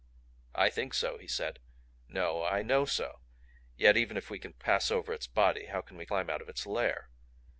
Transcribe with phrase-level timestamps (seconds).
[0.55, 1.59] "I think so," he said.
[2.07, 3.19] "No I KNOW so.
[3.75, 6.49] Yet even if we can pass over its body, how can we climb out of
[6.49, 7.09] its lair?